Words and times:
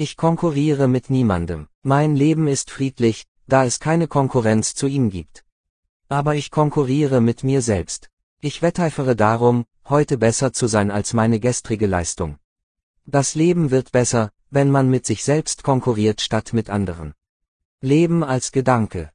Ich 0.00 0.16
konkurriere 0.16 0.86
mit 0.86 1.10
niemandem. 1.10 1.66
Mein 1.82 2.14
Leben 2.14 2.46
ist 2.46 2.70
friedlich, 2.70 3.26
da 3.48 3.64
es 3.64 3.80
keine 3.80 4.06
Konkurrenz 4.06 4.76
zu 4.76 4.86
ihm 4.86 5.10
gibt. 5.10 5.44
Aber 6.08 6.36
ich 6.36 6.52
konkurriere 6.52 7.20
mit 7.20 7.42
mir 7.42 7.62
selbst. 7.62 8.08
Ich 8.40 8.62
wetteifere 8.62 9.16
darum, 9.16 9.64
heute 9.88 10.16
besser 10.16 10.52
zu 10.52 10.68
sein 10.68 10.92
als 10.92 11.14
meine 11.14 11.40
gestrige 11.40 11.88
Leistung. 11.88 12.38
Das 13.06 13.34
Leben 13.34 13.72
wird 13.72 13.90
besser, 13.90 14.30
wenn 14.50 14.70
man 14.70 14.88
mit 14.88 15.04
sich 15.04 15.24
selbst 15.24 15.64
konkurriert 15.64 16.20
statt 16.20 16.52
mit 16.52 16.70
anderen. 16.70 17.12
Leben 17.80 18.22
als 18.22 18.52
Gedanke. 18.52 19.06